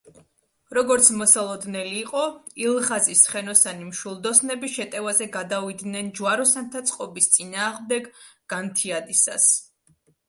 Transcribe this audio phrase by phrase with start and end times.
[0.75, 2.23] როგორც მოსალოდნელი იყო,
[2.63, 8.09] ილღაზის ცხენოსანი მშვილდოსნები შეტევაზე გადავიდნენ ჯვაროსანთა წყობის წინააღმდეგ
[8.57, 9.51] განთიადისას.